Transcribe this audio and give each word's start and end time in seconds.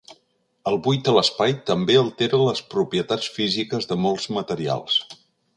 El 0.71 0.77
buit 0.87 1.09
a 1.11 1.13
l'espai 1.17 1.53
també 1.67 1.99
altera 2.01 2.41
les 2.47 2.63
propietats 2.73 3.31
físiques 3.37 3.89
de 3.93 4.03
molts 4.07 4.29
materials. 4.39 4.99